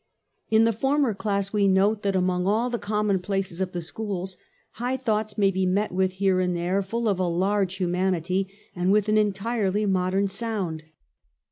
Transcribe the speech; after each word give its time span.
In 0.49 0.63
the 0.63 0.73
former 0.73 1.13
class 1.13 1.53
we 1.53 1.67
note 1.67 2.01
that 2.01 2.15
among 2.15 2.47
all 2.47 2.71
the 2.71 2.79
commonplaces 2.79 3.61
of 3.61 3.71
the 3.71 3.83
schools, 3.83 4.35
high 4.81 4.97
thoughts 4.97 5.37
may 5.37 5.51
be 5.51 5.67
met 5.67 5.91
with 5.91 6.13
here 6.13 6.39
and 6.39 6.57
there, 6.57 6.81
full 6.81 7.07
of 7.07 7.19
a 7.19 7.27
large 7.27 7.75
humanity, 7.75 8.51
and 8.75 8.91
with 8.91 9.09
an 9.09 9.17
entirely 9.19 9.85
modern 9.85 10.27
sound. 10.27 10.85